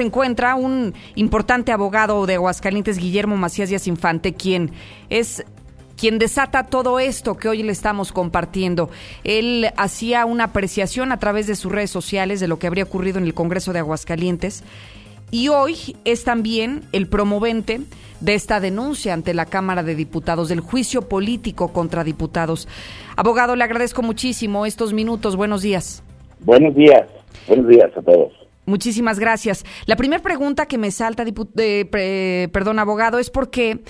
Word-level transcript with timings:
se 0.00 0.06
encuentra 0.06 0.54
un 0.54 0.94
importante 1.14 1.72
abogado 1.72 2.24
de 2.24 2.36
Aguascalientes, 2.36 2.96
Guillermo 2.96 3.36
Macías 3.36 3.68
Díaz 3.68 3.86
Infante, 3.86 4.32
quien 4.32 4.70
es 5.10 5.44
quien 5.98 6.18
desata 6.18 6.64
todo 6.64 6.98
esto 6.98 7.36
que 7.36 7.50
hoy 7.50 7.62
le 7.62 7.72
estamos 7.72 8.10
compartiendo. 8.10 8.88
Él 9.24 9.70
hacía 9.76 10.24
una 10.24 10.44
apreciación 10.44 11.12
a 11.12 11.18
través 11.18 11.46
de 11.46 11.54
sus 11.54 11.70
redes 11.70 11.90
sociales 11.90 12.40
de 12.40 12.48
lo 12.48 12.58
que 12.58 12.66
habría 12.66 12.84
ocurrido 12.84 13.18
en 13.18 13.24
el 13.24 13.34
Congreso 13.34 13.74
de 13.74 13.80
Aguascalientes 13.80 14.64
y 15.30 15.48
hoy 15.48 15.76
es 16.06 16.24
también 16.24 16.84
el 16.92 17.06
promovente 17.06 17.80
de 18.20 18.32
esta 18.32 18.58
denuncia 18.58 19.12
ante 19.12 19.34
la 19.34 19.44
Cámara 19.44 19.82
de 19.82 19.94
Diputados, 19.94 20.48
del 20.48 20.60
juicio 20.60 21.10
político 21.10 21.74
contra 21.74 22.04
diputados. 22.04 22.68
Abogado, 23.16 23.54
le 23.54 23.64
agradezco 23.64 24.00
muchísimo 24.00 24.64
estos 24.64 24.94
minutos. 24.94 25.36
Buenos 25.36 25.60
días. 25.60 26.02
Buenos 26.40 26.74
días. 26.74 27.06
Buenos 27.46 27.68
días 27.68 27.90
a 27.94 28.00
todos. 28.00 28.39
Muchísimas 28.70 29.18
gracias. 29.18 29.64
La 29.86 29.96
primera 29.96 30.22
pregunta 30.22 30.66
que 30.66 30.78
me 30.78 30.92
salta, 30.92 31.24
eh, 31.58 32.48
perdón, 32.52 32.78
abogado, 32.78 33.18
es 33.18 33.28
por 33.28 33.50
qué 33.50 33.80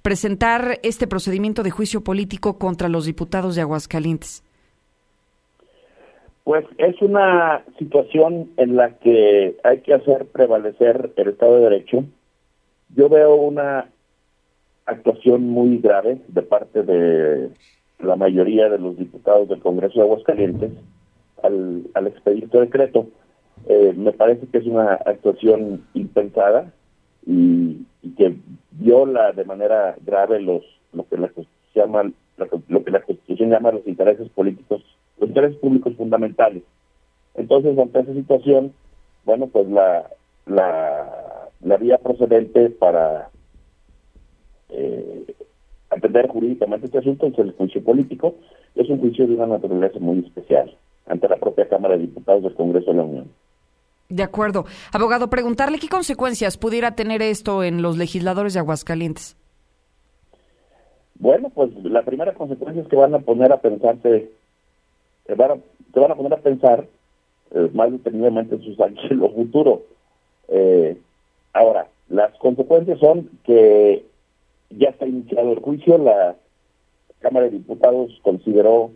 presentar 0.00 0.78
este 0.82 1.06
procedimiento 1.06 1.62
de 1.62 1.70
juicio 1.70 2.02
político 2.02 2.58
contra 2.58 2.88
los 2.88 3.04
diputados 3.04 3.54
de 3.54 3.60
Aguascalientes. 3.60 4.42
Pues 6.44 6.64
es 6.78 7.00
una 7.02 7.62
situación 7.78 8.50
en 8.56 8.76
la 8.76 8.98
que 8.98 9.56
hay 9.62 9.80
que 9.80 9.92
hacer 9.92 10.24
prevalecer 10.24 11.12
el 11.16 11.28
Estado 11.28 11.56
de 11.56 11.60
Derecho. 11.60 12.04
Yo 12.96 13.10
veo 13.10 13.34
una 13.34 13.90
actuación 14.86 15.48
muy 15.48 15.78
grave 15.78 16.18
de 16.28 16.42
parte 16.42 16.82
de 16.82 17.50
la 17.98 18.16
mayoría 18.16 18.70
de 18.70 18.78
los 18.78 18.96
diputados 18.96 19.50
del 19.50 19.60
Congreso 19.60 19.98
de 19.98 20.06
Aguascalientes 20.06 20.72
al, 21.42 21.82
al 21.92 22.06
expedir 22.06 22.48
decreto. 22.48 23.06
Eh, 23.66 23.92
me 23.96 24.12
parece 24.12 24.46
que 24.46 24.58
es 24.58 24.66
una 24.66 24.94
actuación 24.94 25.86
impensada 25.94 26.72
y, 27.26 27.86
que 28.16 28.34
viola 28.72 29.32
de 29.32 29.44
manera 29.44 29.94
grave 30.04 30.40
los 30.40 30.62
lo 30.92 31.06
que 31.06 31.18
la 31.18 31.30
lo 32.68 32.84
que 32.84 32.90
la 32.90 33.02
Constitución 33.02 33.50
llama 33.50 33.72
los 33.72 33.86
intereses 33.86 34.28
políticos 34.30 34.82
los 35.20 35.28
intereses 35.28 35.58
públicos 35.58 35.94
fundamentales. 35.96 36.62
Entonces, 37.34 37.78
ante 37.78 38.00
esa 38.00 38.14
situación, 38.14 38.72
bueno, 39.24 39.46
pues 39.46 39.68
la, 39.68 40.10
la, 40.46 41.48
la 41.60 41.76
vía 41.76 41.98
procedente 41.98 42.70
para 42.70 43.30
eh, 44.70 45.34
atender 45.90 46.28
jurídicamente 46.28 46.86
este 46.86 46.98
asunto 46.98 47.26
es 47.26 47.38
el 47.38 47.52
juicio 47.52 47.84
político, 47.84 48.34
es 48.74 48.88
un 48.88 48.98
juicio 48.98 49.26
de 49.26 49.34
una 49.34 49.46
naturaleza 49.46 49.98
muy 50.00 50.20
especial 50.20 50.74
ante 51.06 51.28
la 51.28 51.36
propia 51.36 51.68
Cámara 51.68 51.96
de 51.96 52.02
Diputados 52.02 52.42
del 52.42 52.54
Congreso 52.54 52.90
de 52.90 52.96
la 52.96 53.02
Unión. 53.02 53.30
De 54.10 54.22
acuerdo. 54.22 54.66
Abogado, 54.92 55.30
preguntarle 55.30 55.78
qué 55.78 55.88
consecuencias 55.88 56.58
pudiera 56.58 56.94
tener 56.96 57.22
esto 57.22 57.62
en 57.62 57.80
los 57.80 57.96
legisladores 57.96 58.54
de 58.54 58.60
Aguascalientes. 58.60 59.36
Bueno, 61.14 61.50
pues 61.50 61.70
la 61.84 62.02
primera 62.02 62.34
consecuencia 62.34 62.82
es 62.82 62.88
que 62.88 62.96
van 62.96 63.14
a 63.14 63.20
poner 63.20 63.52
a 63.52 63.60
pensarse 63.60 64.30
te 65.30 65.36
van 65.36 65.50
a, 65.52 66.00
van 66.00 66.10
a 66.10 66.14
poner 66.16 66.34
a 66.34 66.38
pensar 66.38 66.86
eh, 67.52 67.70
más 67.72 67.92
detenidamente 67.92 68.56
en 68.56 68.62
sus 68.62 68.80
años 68.80 69.00
en 69.08 69.18
lo 69.18 69.30
futuro. 69.30 69.82
Eh, 70.48 70.96
ahora, 71.52 71.86
las 72.08 72.36
consecuencias 72.38 72.98
son 72.98 73.30
que 73.44 74.04
ya 74.70 74.88
está 74.88 75.06
iniciado 75.06 75.52
el 75.52 75.60
juicio, 75.60 75.98
la 75.98 76.34
Cámara 77.20 77.46
de 77.46 77.52
Diputados 77.52 78.18
consideró 78.22 78.90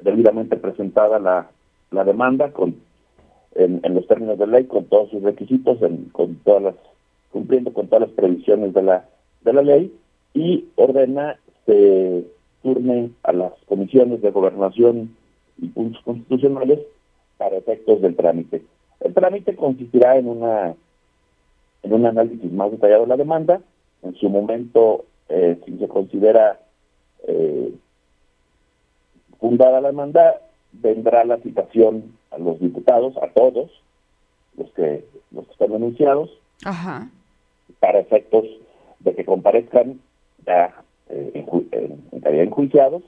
debidamente 0.00 0.56
presentada 0.56 1.18
la, 1.18 1.50
la 1.90 2.04
demanda 2.04 2.52
con 2.52 2.76
en, 3.54 3.94
los 3.94 4.06
términos 4.06 4.38
de 4.38 4.46
ley, 4.46 4.64
con 4.64 4.84
todos 4.86 5.10
sus 5.10 5.22
requisitos, 5.22 5.80
en, 5.82 6.06
con 6.06 6.36
todas 6.36 6.62
las 6.62 6.74
cumpliendo 7.30 7.72
con 7.72 7.88
todas 7.88 8.08
las 8.08 8.16
previsiones 8.16 8.72
de 8.74 8.82
la 8.82 9.08
de 9.42 9.52
la 9.52 9.62
ley 9.62 9.92
y 10.34 10.66
ordena 10.76 11.36
se 11.66 12.24
turne 12.62 13.10
a 13.22 13.32
las 13.32 13.52
comisiones 13.66 14.22
de 14.22 14.30
gobernación 14.30 15.16
y 15.58 15.66
puntos 15.68 16.00
constitucionales 16.04 16.80
para 17.36 17.56
efectos 17.56 18.00
del 18.00 18.16
trámite. 18.16 18.62
El 19.00 19.14
trámite 19.14 19.56
consistirá 19.56 20.16
en 20.16 20.28
una 20.28 20.74
en 21.82 21.92
un 21.92 22.06
análisis 22.06 22.50
más 22.52 22.70
detallado 22.70 23.02
de 23.02 23.08
la 23.08 23.16
demanda. 23.16 23.60
En 24.02 24.14
su 24.14 24.28
momento, 24.28 25.04
eh, 25.28 25.58
si 25.64 25.76
se 25.78 25.88
considera 25.88 26.60
eh, 27.26 27.72
fundada 29.38 29.80
la 29.80 29.88
demanda, 29.88 30.40
vendrá 30.72 31.24
la 31.24 31.38
citación 31.38 32.14
a 32.34 32.38
los 32.38 32.58
diputados, 32.60 33.16
a 33.18 33.28
todos 33.28 33.70
los 34.56 34.70
que 34.72 35.04
los 35.32 35.46
que 35.46 35.52
están 35.52 35.72
denunciados, 35.72 36.30
para 37.80 37.98
efectos 37.98 38.44
de 39.00 39.14
que 39.14 39.24
comparezcan 39.24 40.00
ya 40.46 40.82
eh, 41.10 41.44
en, 42.12 42.40
enjuiciados 42.40 43.02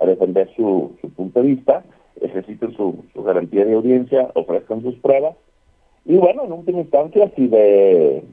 a 0.00 0.06
defender 0.06 0.50
su, 0.54 0.96
su 1.00 1.10
punto 1.10 1.40
de 1.40 1.48
vista, 1.48 1.84
ejerciten 2.20 2.74
su, 2.76 3.04
su 3.12 3.22
garantía 3.22 3.64
de 3.64 3.74
audiencia, 3.74 4.30
ofrezcan 4.34 4.82
sus 4.82 4.96
pruebas. 4.96 5.36
Y 6.04 6.16
bueno, 6.16 6.44
en 6.44 6.52
última 6.52 6.80
instancia, 6.80 7.30
si 7.36 7.46
de 7.46 8.24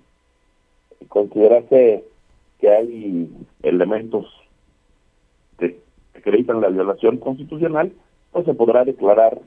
considerarse 1.08 2.04
que 2.60 2.70
hay 2.70 3.30
elementos 3.64 4.26
que 5.58 5.80
acreditan 6.16 6.62
la 6.62 6.70
violación 6.70 7.18
constitucional, 7.18 7.92
pues 8.32 8.46
se 8.46 8.54
podrá 8.54 8.84
declarar 8.86 9.40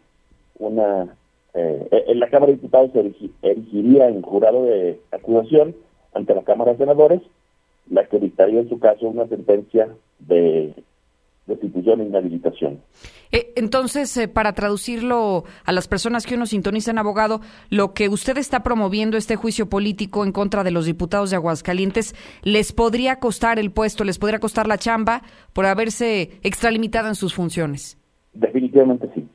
una... 0.58 1.16
Eh, 1.54 2.04
en 2.08 2.20
la 2.20 2.28
Cámara 2.28 2.52
de 2.52 2.58
Diputados 2.58 2.92
se 2.92 3.30
erigiría 3.42 4.08
en 4.08 4.22
jurado 4.22 4.64
de 4.64 5.00
acusación 5.10 5.74
ante 6.14 6.34
la 6.34 6.42
Cámara 6.42 6.72
de 6.72 6.78
Senadores 6.78 7.22
la 7.90 8.06
que 8.06 8.18
dictaría 8.18 8.60
en 8.60 8.68
su 8.68 8.78
caso 8.78 9.06
una 9.06 9.26
sentencia 9.28 9.88
de 10.18 10.74
destitución 11.46 12.00
e 12.00 12.04
inhabilitación. 12.04 12.80
Eh, 13.32 13.52
entonces, 13.56 14.14
eh, 14.16 14.28
para 14.28 14.52
traducirlo 14.52 15.44
a 15.64 15.72
las 15.72 15.88
personas 15.88 16.26
que 16.26 16.34
uno 16.34 16.46
sintoniza 16.46 16.90
en 16.90 16.98
abogado, 16.98 17.40
lo 17.70 17.94
que 17.94 18.08
usted 18.08 18.36
está 18.36 18.62
promoviendo, 18.62 19.16
este 19.16 19.36
juicio 19.36 19.68
político 19.68 20.24
en 20.24 20.32
contra 20.32 20.64
de 20.64 20.70
los 20.70 20.86
diputados 20.86 21.30
de 21.30 21.36
Aguascalientes, 21.36 22.14
¿les 22.42 22.72
podría 22.72 23.18
costar 23.18 23.58
el 23.58 23.70
puesto, 23.70 24.04
les 24.04 24.18
podría 24.18 24.38
costar 24.38 24.66
la 24.66 24.78
chamba 24.78 25.22
por 25.52 25.66
haberse 25.66 26.38
extralimitado 26.42 27.08
en 27.08 27.14
sus 27.14 27.34
funciones? 27.34 27.98
Definitivamente 28.34 29.10
sí. 29.14 29.27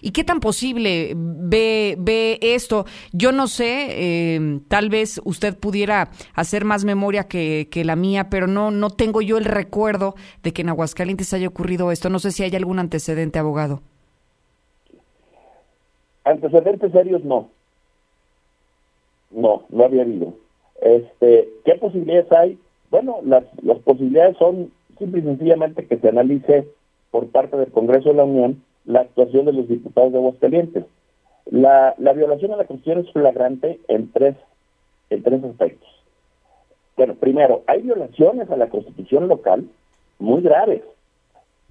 ¿Y 0.00 0.12
qué 0.12 0.24
tan 0.24 0.40
posible 0.40 1.14
ve, 1.16 1.96
ve 1.98 2.38
esto? 2.40 2.84
Yo 3.12 3.32
no 3.32 3.46
sé, 3.46 3.86
eh, 3.90 4.60
tal 4.68 4.88
vez 4.88 5.20
usted 5.24 5.56
pudiera 5.56 6.10
hacer 6.34 6.64
más 6.64 6.84
memoria 6.84 7.24
que, 7.24 7.68
que, 7.70 7.84
la 7.84 7.96
mía, 7.96 8.28
pero 8.30 8.46
no, 8.46 8.70
no 8.70 8.90
tengo 8.90 9.22
yo 9.22 9.38
el 9.38 9.44
recuerdo 9.44 10.14
de 10.42 10.52
que 10.52 10.62
en 10.62 10.68
Aguascalientes 10.68 11.32
haya 11.32 11.48
ocurrido 11.48 11.92
esto. 11.92 12.10
No 12.10 12.18
sé 12.18 12.32
si 12.32 12.42
hay 12.42 12.54
algún 12.54 12.78
antecedente, 12.78 13.38
abogado. 13.38 13.80
Antecedentes 16.24 16.92
serios 16.92 17.24
no. 17.24 17.48
No, 19.30 19.62
no 19.70 19.84
había 19.84 20.02
habido. 20.02 20.34
Este, 20.80 21.48
¿Qué 21.64 21.74
posibilidades 21.74 22.30
hay? 22.32 22.58
Bueno, 22.90 23.18
las, 23.24 23.44
las 23.62 23.78
posibilidades 23.78 24.36
son 24.38 24.70
simple 24.98 25.20
y 25.20 25.24
sencillamente 25.24 25.86
que 25.86 25.98
se 25.98 26.08
analice 26.08 26.66
por 27.10 27.28
parte 27.28 27.56
del 27.56 27.70
Congreso 27.70 28.10
de 28.10 28.16
la 28.16 28.24
Unión 28.24 28.62
la 28.88 29.00
actuación 29.00 29.44
de 29.44 29.52
los 29.52 29.68
diputados 29.68 30.12
de 30.12 30.18
Aguascalientes. 30.18 30.84
La, 31.44 31.94
la 31.98 32.14
violación 32.14 32.52
a 32.52 32.56
la 32.56 32.64
Constitución 32.64 33.04
es 33.04 33.12
flagrante 33.12 33.78
en 33.86 34.10
tres, 34.10 34.34
en 35.10 35.22
tres 35.22 35.44
aspectos. 35.44 35.88
Bueno, 36.96 37.14
primero, 37.14 37.62
hay 37.66 37.82
violaciones 37.82 38.50
a 38.50 38.56
la 38.56 38.70
Constitución 38.70 39.28
local 39.28 39.68
muy 40.18 40.40
graves, 40.40 40.82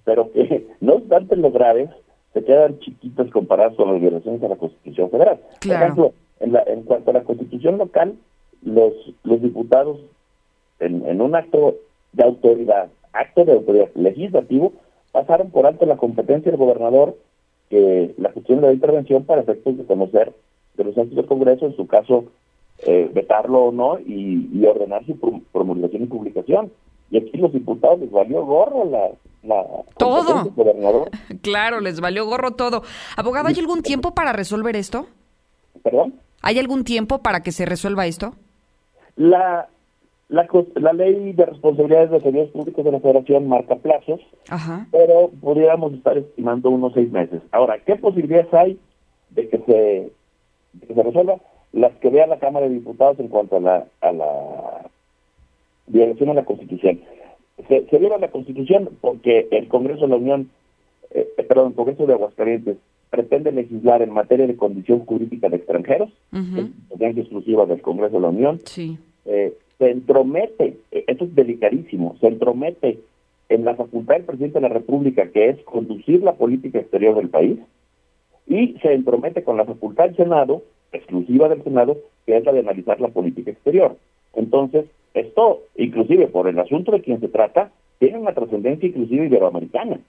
pero 0.06 0.32
que 0.32 0.68
no 0.80 0.94
obstante 0.94 1.36
lo 1.36 1.52
graves, 1.52 1.90
se 2.34 2.44
quedan 2.44 2.80
chiquitos 2.80 3.32
comparados 3.32 3.76
con 3.76 3.92
las 3.92 4.00
violaciones 4.00 4.44
a 4.44 4.50
la 4.50 4.56
Constitución 4.56 5.10
federal. 5.10 5.40
Por 5.60 5.72
ejemplo, 5.72 6.14
en, 6.40 6.54
la, 6.54 6.64
en 6.68 6.84
cuanto 6.84 7.10
a 7.10 7.16
la 7.16 7.24
Constitución 7.24 7.80
local, 7.80 8.14
los, 8.62 8.94
los 9.24 9.42
diputados, 9.42 10.00
en, 10.80 11.04
en 11.08 11.20
un 11.20 11.36
acto 11.36 11.78
de 12.14 12.24
autoridad, 12.24 12.90
acto 13.12 13.44
de 13.44 13.54
autoridad 13.54 13.90
legislativo, 13.96 14.74
pasaron 15.12 15.50
por 15.52 15.66
alto 15.66 15.86
la 15.86 15.98
competencia 15.98 16.52
del 16.52 16.60
gobernador 16.60 17.18
que 17.70 18.14
la 18.18 18.32
cuestión 18.32 18.62
de 18.62 18.68
la 18.68 18.74
intervención 18.74 19.26
para 19.26 19.42
efectos 19.42 19.78
de 19.78 19.86
conocer 19.86 20.34
de 20.76 20.84
los 20.84 20.98
entes 20.98 21.16
del 21.16 21.26
Congreso, 21.26 21.66
en 21.66 21.76
su 21.76 21.88
caso, 21.88 22.26
eh, 22.86 23.10
vetarlo 23.14 23.66
o 23.66 23.72
no 23.72 24.00
y, 24.00 24.64
ordenar 24.66 25.06
su 25.06 25.18
promulgación 25.52 26.04
y 26.04 26.08
publicación. 26.08 26.72
Y 27.10 27.18
aquí 27.18 27.38
los 27.38 27.52
diputados 27.54 28.00
les 28.00 28.12
valió 28.12 28.46
gorro 28.46 28.86
la, 28.86 29.10
la 29.44 29.66
todo. 29.98 30.44
Del 30.44 30.54
gobernador. 30.54 31.10
Claro, 31.42 31.80
les 31.80 32.00
valió 32.00 32.26
gorro 32.26 32.52
todo. 32.52 32.84
Abogado, 33.16 33.48
¿hay 33.48 33.58
algún 33.58 33.82
tiempo 33.82 34.14
para 34.14 34.34
resolver 34.34 34.76
esto? 34.76 35.08
¿Perdón? 35.84 36.16
¿Hay 36.42 36.60
algún 36.60 36.84
tiempo 36.84 37.20
para 37.20 37.42
que 37.42 37.52
se 37.52 37.66
resuelva 37.66 38.06
esto? 38.06 38.36
La, 39.16 39.70
la, 40.30 40.48
la 40.76 40.94
ley 40.94 41.34
de 41.34 41.46
responsabilidades 41.46 42.12
de 42.12 42.22
servidores 42.22 42.52
públicos 42.52 42.84
de 42.84 42.92
la 42.92 43.00
Federación 43.00 43.48
marca 43.48 43.76
plazos, 43.76 44.20
pero 44.92 45.30
pudiéramos 45.42 45.94
estar 45.94 46.18
estimando 46.18 46.70
unos 46.70 46.94
seis 46.94 47.12
meses. 47.12 47.42
Ahora, 47.52 47.80
¿qué 47.86 47.96
posibilidades 47.96 48.54
hay 48.54 48.80
de 49.32 49.50
que 49.50 49.58
se, 49.60 50.12
se 50.94 51.04
resuelva? 51.04 51.38
las 51.74 51.94
que 51.98 52.10
vea 52.10 52.28
la 52.28 52.40
Cámara 52.40 52.68
de 52.68 52.76
Diputados 52.76 53.20
en 53.20 53.28
cuanto 53.28 53.58
a 53.58 53.60
la, 53.60 53.88
a 54.02 54.12
la 54.12 54.90
violación 55.88 56.30
a 56.30 56.34
la 56.34 56.46
Constitución. 56.46 57.02
Se, 57.68 57.98
viola 57.98 58.18
la 58.18 58.32
Constitución 58.32 58.90
porque 59.02 59.48
el 59.52 59.68
Congreso 59.68 60.02
de 60.02 60.08
la 60.08 60.16
Unión, 60.16 60.50
eh, 61.12 61.28
perdón, 61.48 61.70
el 61.70 61.76
Congreso 61.76 62.06
de 62.06 62.14
Aguascalientes 62.14 62.78
pretende 63.10 63.52
legislar 63.52 64.02
en 64.02 64.12
materia 64.12 64.48
de 64.48 64.56
condición 64.56 65.06
jurídica 65.06 65.50
de 65.50 65.58
extranjeros, 65.58 66.10
uh 66.34 66.68
exclusiva 67.00 67.66
del 67.66 67.82
Congreso 67.82 68.16
de 68.16 68.22
la 68.22 68.30
Unión. 68.30 68.60
Sí. 68.66 68.98
Eh, 69.26 69.54
se 69.78 69.92
entromete, 69.92 70.78
eh, 70.92 71.04
esto 71.08 71.26
es 71.26 71.36
delicadísimo, 71.36 72.16
se 72.20 72.28
entromete 72.28 73.00
en 73.50 73.66
la 73.66 73.76
facultad 73.76 74.16
del 74.16 74.26
presidente 74.26 74.60
de 74.60 74.68
la 74.68 74.74
República, 74.74 75.30
que 75.32 75.50
es 75.50 75.62
conducir 75.64 76.24
la 76.24 76.34
política 76.34 76.80
exterior 76.80 77.16
del 77.16 77.30
país, 77.30 77.60
y 78.48 78.78
se 78.82 78.94
entromete 78.94 79.44
con 79.44 79.58
la 79.58 79.66
facultad 79.66 80.06
del 80.06 80.16
Senado, 80.16 80.64
exclusiva 80.92 81.50
del 81.50 81.64
Senado, 81.64 81.98
que 82.26 82.38
es 82.38 82.46
la 82.46 82.54
de 82.54 82.60
analizar 82.60 83.00
la 83.00 83.10
política 83.10 83.52
exterior. 83.52 83.96
Entonces, 84.34 84.86
esto, 85.14 85.62
inclusive 85.76 86.28
por 86.28 86.48
el 86.48 86.60
asunto 86.60 86.92
de 86.92 87.02
quien 87.02 87.20
se 87.20 87.28
trata, 87.28 87.72
tiene 88.00 88.20
una 88.20 88.34
trascendencia 88.34 88.88
inclusive 88.88 89.26
iberoamericana. 89.26 90.00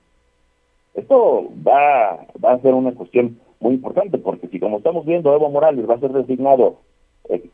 Esto 0.94 1.48
va, 1.66 2.26
va 2.44 2.52
a 2.52 2.60
ser 2.60 2.74
una 2.74 2.92
cuestión 2.92 3.38
muy 3.60 3.74
importante, 3.74 4.18
porque 4.18 4.48
si 4.48 4.58
como 4.60 4.78
estamos 4.78 5.06
viendo, 5.06 5.34
Evo 5.34 5.50
Morales 5.50 5.88
va 5.88 5.94
a 5.94 6.00
ser 6.00 6.12
designado 6.12 6.76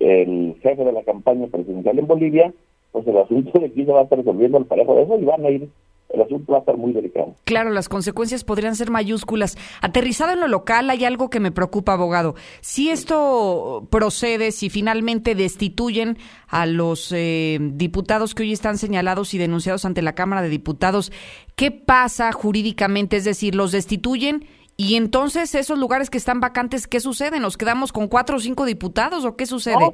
el, 0.00 0.56
jefe 0.62 0.84
de 0.84 0.92
la 0.92 1.02
campaña 1.02 1.46
presidencial 1.48 1.98
en 1.98 2.06
Bolivia, 2.06 2.54
pues 2.92 3.06
el 3.06 3.18
asunto 3.18 3.58
de 3.58 3.66
aquí 3.66 3.84
se 3.84 3.92
va 3.92 4.00
a 4.00 4.04
estar 4.04 4.18
resolviendo 4.18 4.58
al 4.58 4.66
parejo 4.66 4.94
de 4.94 5.02
eso 5.02 5.18
y 5.18 5.24
van 5.24 5.44
a 5.44 5.50
ir 5.50 5.68
el 6.14 6.22
asunto 6.22 6.52
va 6.52 6.58
a 6.58 6.60
estar 6.60 6.76
muy 6.76 6.92
delicado. 6.92 7.34
Claro, 7.44 7.70
las 7.70 7.88
consecuencias 7.88 8.44
podrían 8.44 8.76
ser 8.76 8.90
mayúsculas. 8.90 9.56
Aterrizado 9.80 10.32
en 10.32 10.40
lo 10.40 10.48
local, 10.48 10.88
hay 10.90 11.04
algo 11.04 11.28
que 11.28 11.40
me 11.40 11.52
preocupa, 11.52 11.92
abogado. 11.92 12.34
Si 12.60 12.90
esto 12.90 13.86
procede, 13.90 14.52
si 14.52 14.70
finalmente 14.70 15.34
destituyen 15.34 16.16
a 16.46 16.66
los 16.66 17.12
eh, 17.12 17.58
diputados 17.60 18.34
que 18.34 18.44
hoy 18.44 18.52
están 18.52 18.78
señalados 18.78 19.34
y 19.34 19.38
denunciados 19.38 19.84
ante 19.84 20.02
la 20.02 20.14
Cámara 20.14 20.42
de 20.42 20.48
Diputados, 20.48 21.12
¿qué 21.56 21.70
pasa 21.70 22.32
jurídicamente? 22.32 23.16
Es 23.16 23.24
decir, 23.24 23.54
los 23.54 23.72
destituyen 23.72 24.46
y 24.76 24.96
entonces 24.96 25.54
esos 25.54 25.78
lugares 25.78 26.10
que 26.10 26.18
están 26.18 26.40
vacantes, 26.40 26.86
¿qué 26.86 27.00
sucede? 27.00 27.40
¿Nos 27.40 27.56
quedamos 27.56 27.92
con 27.92 28.08
cuatro 28.08 28.36
o 28.36 28.40
cinco 28.40 28.64
diputados 28.64 29.24
o 29.24 29.36
qué 29.36 29.46
sucede? 29.46 29.92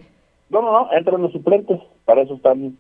No, 0.49 0.63
no, 0.63 0.73
no, 0.73 0.93
entran 0.93 1.23
los 1.23 1.33
suplentes. 1.33 1.81
Para 2.05 2.23
eso 2.23 2.35
están, 2.35 2.77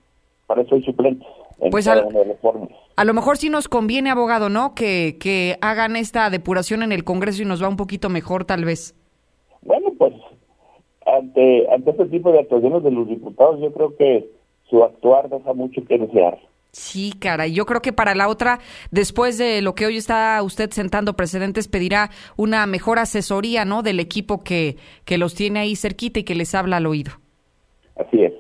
para 0.47 0.62
eso 0.62 0.75
hay 0.75 0.82
suplentes. 0.82 1.26
pues 1.70 1.87
a 1.88 3.05
lo 3.05 3.14
mejor 3.14 3.37
sí 3.37 3.50
nos 3.50 3.69
conviene, 3.69 4.11
abogado, 4.11 4.49
¿no? 4.49 4.75
Que, 4.75 5.17
que 5.20 5.56
hagan 5.61 5.97
esta 5.97 6.31
depuración 6.31 6.82
en 6.82 6.93
el 6.93 7.05
Congreso 7.05 7.43
y 7.43 7.47
nos 7.47 7.62
va 7.62 7.69
un 7.69 7.76
poquito 7.76 8.08
mejor, 8.08 8.44
tal 8.44 8.64
vez. 8.64 8.94
Bueno, 9.62 9.93
pues 9.99 10.14
ante, 11.06 11.67
ante 11.73 11.91
este 11.91 12.06
tipo 12.06 12.32
de 12.32 12.41
actuaciones 12.41 12.82
de 12.82 12.91
los 12.91 13.08
diputados, 13.08 13.61
yo 13.61 13.73
creo 13.73 13.96
que 13.96 14.31
su 14.69 14.82
actuar 14.82 15.29
deja 15.29 15.53
mucho 15.53 15.85
que 15.85 15.99
desear. 15.99 16.38
Sí, 16.72 17.14
cara, 17.19 17.49
yo 17.49 17.67
creo 17.67 17.82
que 17.82 17.93
para 17.93 18.14
la 18.14 18.28
otra, 18.28 18.61
después 18.93 19.38
de 19.38 19.61
lo 19.61 19.75
que 19.75 19.87
hoy 19.87 19.96
está 19.96 20.40
usted 20.43 20.70
sentando 20.70 21.14
precedentes, 21.14 21.67
pedirá 21.67 22.11
una 22.37 22.64
mejor 22.67 23.00
asesoría, 23.00 23.64
¿no? 23.64 23.82
Del 23.82 23.99
equipo 23.99 24.44
que, 24.44 24.76
que 25.05 25.19
los 25.19 25.34
tiene 25.34 25.61
ahí 25.61 25.75
cerquita 25.75 26.20
y 26.20 26.25
que 26.25 26.37
les 26.37 26.55
habla 26.55 26.76
al 26.76 26.87
oído. 26.87 27.12
Así 27.96 28.22
es. 28.22 28.32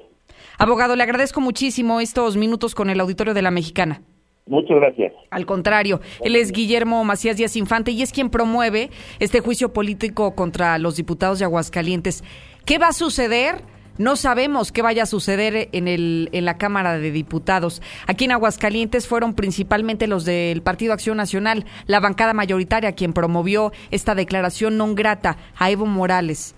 Abogado, 0.58 0.94
le 0.94 1.02
agradezco 1.02 1.40
muchísimo 1.40 2.00
estos 2.00 2.36
minutos 2.36 2.74
con 2.74 2.88
el 2.90 3.00
auditorio 3.00 3.34
de 3.34 3.42
la 3.42 3.50
Mexicana. 3.50 4.02
Muchas 4.46 4.76
gracias. 4.78 5.12
Al 5.30 5.46
contrario, 5.46 6.00
él 6.22 6.34
es 6.36 6.52
Guillermo 6.52 7.04
Macías 7.04 7.36
Díaz 7.36 7.56
Infante 7.56 7.92
y 7.92 8.02
es 8.02 8.12
quien 8.12 8.30
promueve 8.30 8.90
este 9.20 9.40
juicio 9.40 9.72
político 9.72 10.34
contra 10.34 10.76
los 10.78 10.96
diputados 10.96 11.38
de 11.38 11.44
Aguascalientes. 11.44 12.24
¿Qué 12.64 12.78
va 12.78 12.88
a 12.88 12.92
suceder? 12.92 13.62
No 13.98 14.16
sabemos 14.16 14.72
qué 14.72 14.82
vaya 14.82 15.02
a 15.02 15.06
suceder 15.06 15.68
en, 15.72 16.44
la 16.44 16.56
Cámara 16.56 16.98
de 16.98 17.10
Diputados. 17.10 17.82
Aquí 18.06 18.24
en 18.24 18.32
Aguascalientes 18.32 19.06
fueron 19.06 19.34
principalmente 19.34 20.06
los 20.06 20.24
del 20.24 20.62
Partido 20.62 20.92
Acción 20.92 21.16
Nacional, 21.16 21.66
la 21.86 22.00
bancada 22.00 22.32
mayoritaria, 22.32 22.92
quien 22.92 23.12
promovió 23.12 23.72
esta 23.90 24.14
declaración 24.14 24.76
non 24.76 24.94
grata 24.94 25.36
a 25.58 25.70
Evo 25.70 25.86
Morales 25.86 26.54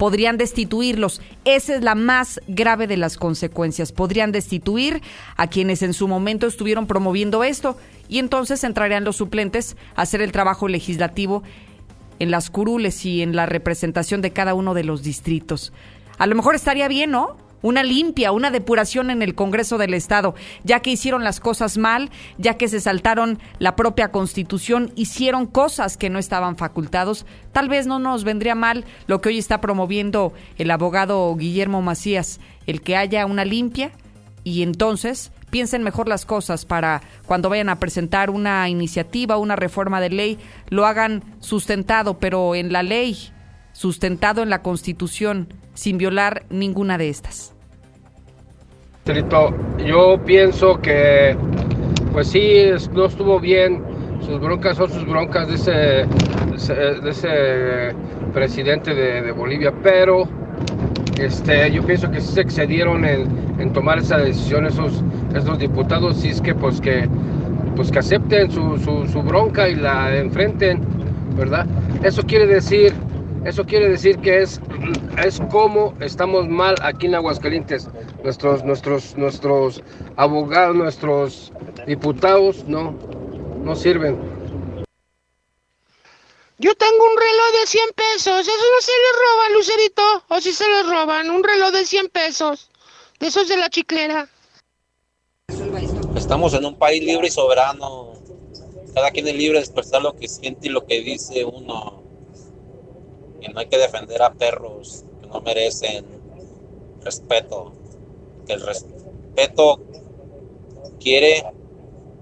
podrían 0.00 0.38
destituirlos. 0.38 1.20
Esa 1.44 1.74
es 1.74 1.82
la 1.82 1.94
más 1.94 2.40
grave 2.48 2.86
de 2.86 2.96
las 2.96 3.18
consecuencias. 3.18 3.92
Podrían 3.92 4.32
destituir 4.32 5.02
a 5.36 5.48
quienes 5.48 5.82
en 5.82 5.92
su 5.92 6.08
momento 6.08 6.46
estuvieron 6.46 6.86
promoviendo 6.86 7.44
esto 7.44 7.76
y 8.08 8.18
entonces 8.18 8.64
entrarían 8.64 9.04
los 9.04 9.16
suplentes 9.16 9.76
a 9.96 10.02
hacer 10.02 10.22
el 10.22 10.32
trabajo 10.32 10.68
legislativo 10.68 11.42
en 12.18 12.30
las 12.30 12.48
curules 12.48 13.04
y 13.04 13.20
en 13.20 13.36
la 13.36 13.44
representación 13.44 14.22
de 14.22 14.30
cada 14.30 14.54
uno 14.54 14.72
de 14.72 14.84
los 14.84 15.02
distritos. 15.02 15.70
A 16.20 16.26
lo 16.26 16.34
mejor 16.34 16.54
estaría 16.54 16.86
bien, 16.86 17.12
¿no? 17.12 17.38
Una 17.62 17.82
limpia, 17.82 18.30
una 18.30 18.50
depuración 18.50 19.10
en 19.10 19.22
el 19.22 19.34
Congreso 19.34 19.78
del 19.78 19.94
Estado, 19.94 20.34
ya 20.64 20.80
que 20.80 20.90
hicieron 20.90 21.24
las 21.24 21.40
cosas 21.40 21.78
mal, 21.78 22.10
ya 22.36 22.58
que 22.58 22.68
se 22.68 22.78
saltaron 22.78 23.38
la 23.58 23.74
propia 23.74 24.12
Constitución, 24.12 24.92
hicieron 24.96 25.46
cosas 25.46 25.96
que 25.96 26.10
no 26.10 26.18
estaban 26.18 26.58
facultados. 26.58 27.24
Tal 27.52 27.70
vez 27.70 27.86
no 27.86 27.98
nos 27.98 28.24
vendría 28.24 28.54
mal 28.54 28.84
lo 29.06 29.22
que 29.22 29.30
hoy 29.30 29.38
está 29.38 29.62
promoviendo 29.62 30.34
el 30.58 30.70
abogado 30.70 31.34
Guillermo 31.36 31.80
Macías, 31.80 32.38
el 32.66 32.82
que 32.82 32.98
haya 32.98 33.24
una 33.24 33.46
limpia 33.46 33.90
y 34.44 34.62
entonces 34.62 35.32
piensen 35.48 35.82
mejor 35.82 36.06
las 36.06 36.26
cosas 36.26 36.66
para 36.66 37.00
cuando 37.24 37.48
vayan 37.48 37.70
a 37.70 37.80
presentar 37.80 38.28
una 38.28 38.68
iniciativa, 38.68 39.38
una 39.38 39.56
reforma 39.56 40.02
de 40.02 40.10
ley, 40.10 40.38
lo 40.68 40.84
hagan 40.84 41.24
sustentado, 41.40 42.18
pero 42.18 42.54
en 42.54 42.74
la 42.74 42.82
ley, 42.82 43.32
sustentado 43.80 44.42
en 44.42 44.50
la 44.50 44.60
Constitución 44.60 45.48
sin 45.72 45.96
violar 45.96 46.42
ninguna 46.50 46.98
de 46.98 47.08
estas. 47.08 47.54
Yo 49.86 50.20
pienso 50.26 50.78
que, 50.82 51.34
pues 52.12 52.28
sí, 52.28 52.64
no 52.92 53.06
estuvo 53.06 53.40
bien. 53.40 53.82
Sus 54.20 54.38
broncas 54.38 54.76
son 54.76 54.90
sus 54.90 55.06
broncas 55.06 55.48
de 55.48 55.54
ese, 55.54 56.74
de 57.00 57.10
ese 57.10 57.96
presidente 58.34 58.94
de, 58.94 59.32
Bolivia, 59.32 59.72
pero 59.82 60.28
este, 61.18 61.72
yo 61.72 61.82
pienso 61.82 62.10
que 62.10 62.20
sí 62.20 62.34
se 62.34 62.42
excedieron 62.42 63.06
en, 63.06 63.72
tomar 63.72 64.00
esa 64.00 64.18
decisión 64.18 64.66
esos, 64.66 65.02
diputados, 65.58 66.18
si 66.18 66.28
es 66.28 66.42
que 66.42 66.54
pues 66.54 66.82
que 66.82 67.08
pues 67.76 67.90
que 67.90 68.00
acepten 68.00 68.50
su 68.50 69.22
bronca 69.24 69.70
y 69.70 69.76
la 69.76 70.14
enfrenten, 70.18 70.80
¿verdad? 71.34 71.66
Eso 72.02 72.22
quiere 72.22 72.46
decir 72.46 72.92
eso 73.44 73.64
quiere 73.64 73.88
decir 73.88 74.18
que 74.18 74.42
es, 74.42 74.60
es 75.24 75.40
como 75.50 75.94
estamos 76.00 76.46
mal 76.46 76.74
aquí 76.82 77.06
en 77.06 77.14
Aguascalientes. 77.14 77.88
Nuestros, 78.22 78.64
nuestros, 78.64 79.16
nuestros 79.16 79.82
abogados, 80.16 80.76
nuestros 80.76 81.52
diputados 81.86 82.64
no, 82.64 82.98
no 83.62 83.74
sirven. 83.74 84.18
Yo 86.58 86.74
tengo 86.74 87.04
un 87.04 87.16
reloj 87.16 87.60
de 87.62 87.66
100 87.66 87.84
pesos. 87.94 88.40
Eso 88.46 88.50
no 88.50 88.80
se 88.82 88.92
le 88.92 89.12
roban, 89.18 89.52
Lucerito. 89.54 90.24
O 90.28 90.40
si 90.42 90.52
se 90.52 90.68
le 90.68 90.82
roban, 90.82 91.30
un 91.30 91.42
reloj 91.42 91.70
de 91.72 91.86
100 91.86 92.08
pesos. 92.08 92.68
De 93.18 93.28
esos 93.28 93.48
de 93.48 93.56
la 93.56 93.70
chiclera. 93.70 94.28
Estamos 96.14 96.52
en 96.52 96.66
un 96.66 96.78
país 96.78 97.02
libre 97.02 97.28
y 97.28 97.30
soberano. 97.30 98.12
Cada 98.94 99.10
quien 99.10 99.28
es 99.28 99.34
libre 99.34 99.58
de 99.58 99.64
expresar 99.64 100.02
lo 100.02 100.14
que 100.14 100.28
siente 100.28 100.66
y 100.66 100.70
lo 100.70 100.86
que 100.86 101.00
dice 101.00 101.44
uno 101.46 101.99
que 103.40 103.48
no 103.48 103.60
hay 103.60 103.66
que 103.66 103.78
defender 103.78 104.22
a 104.22 104.32
perros 104.32 105.04
que 105.20 105.26
no 105.26 105.40
merecen 105.40 106.04
respeto, 107.02 107.72
que 108.46 108.52
el 108.52 108.60
respeto 108.60 109.80
quiere, 111.00 111.44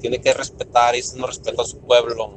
tiene 0.01 0.21
que 0.21 0.33
respetar 0.33 0.95
y 0.95 1.01
no 1.17 1.27
respeta 1.27 1.63
a 1.63 1.65
su 1.65 1.79
pueblo, 1.79 2.33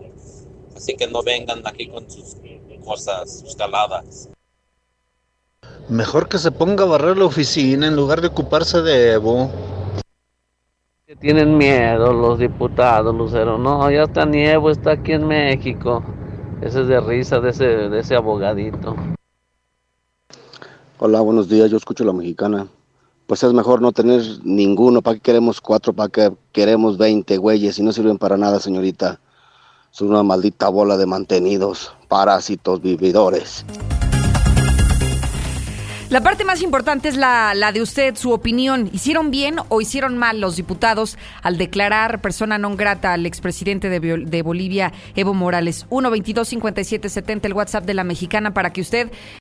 así 0.76 0.96
que 0.96 1.08
no 1.08 1.22
vengan 1.24 1.66
aquí 1.66 1.88
con 1.88 2.10
sus 2.10 2.38
cosas, 2.84 3.40
sus 3.42 3.56
caladas. 3.56 4.30
Mejor 5.88 6.28
que 6.28 6.38
se 6.38 6.52
ponga 6.52 6.84
a 6.84 6.88
barrer 6.88 7.18
la 7.18 7.26
oficina 7.26 7.88
en 7.88 7.96
lugar 7.96 8.22
de 8.22 8.28
ocuparse 8.28 8.82
de 8.82 9.14
Evo. 9.14 9.52
Tienen 11.20 11.58
miedo 11.58 12.14
los 12.14 12.40
diputados, 12.40 13.14
Lucero. 13.14 13.58
No, 13.58 13.92
ya 13.92 14.04
está 14.04 14.26
ni 14.26 14.44
Evo, 14.44 14.72
está 14.72 14.94
aquí 14.94 15.12
en 15.12 15.28
México. 15.28 16.04
Ese 16.62 16.82
es 16.82 16.88
de 16.88 17.00
risa 17.00 17.39
de 17.39 17.50
ese, 17.50 17.65
de 17.65 18.00
ese 18.00 18.15
abogadito. 18.15 18.96
Hola, 21.00 21.20
buenos 21.22 21.50
días, 21.50 21.72
yo 21.72 21.77
escucho 21.77 22.03
la 22.03 22.13
mexicana. 22.13 22.68
Pues 23.25 23.41
es 23.41 23.51
mejor 23.51 23.82
no 23.82 23.91
tener 23.91 24.22
ninguno, 24.44 25.01
¿para 25.01 25.15
qué 25.15 25.22
queremos 25.22 25.60
cuatro? 25.60 25.91
¿Para 25.91 26.10
qué 26.10 26.32
queremos 26.51 27.00
veinte 27.00 27.38
güeyes? 27.38 27.80
Y 27.80 27.84
no 27.84 27.91
sirven 27.91 28.20
para 28.20 28.38
nada, 28.38 28.60
señorita. 28.60 29.20
Son 29.89 30.10
una 30.10 30.22
maldita 30.22 30.70
bola 30.70 30.98
de 30.98 31.08
mantenidos, 31.08 31.94
parásitos, 32.08 32.80
vividores. 32.80 33.65
La 36.12 36.20
parte 36.20 36.44
más 36.44 36.62
importante 36.62 37.08
es 37.08 37.15
la, 37.15 37.53
la, 37.56 37.72
de 37.72 37.82
usted, 37.82 38.18
su 38.18 38.34
opinión. 38.34 38.89
¿Hicieron 38.91 39.32
bien 39.32 39.56
o 39.70 39.80
hicieron 39.80 40.18
mal 40.18 40.41
los 40.41 40.58
diputados 40.58 41.18
al 41.41 41.58
declarar 41.58 42.20
persona 42.20 42.60
non 42.60 42.75
grata 42.75 43.15
al 43.15 43.24
expresidente 43.24 43.88
de, 43.88 44.01
de 44.27 44.41
Bolivia, 44.44 44.91
Evo 45.15 45.32
Morales? 45.32 45.88
1 45.88 46.12
22 46.12 46.50
57 46.50 47.08
70 47.08 47.48
el 47.48 47.53
WhatsApp 47.53 47.86
de 47.86 47.94
la 47.94 48.03
mexicana 48.03 48.51
para 48.51 48.74
que 48.75 48.82
usted 48.82 49.08